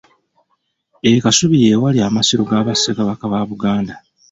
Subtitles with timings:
[1.09, 3.93] E Kasubi ye wali amasiro ga Bassekabaka ba Buganda.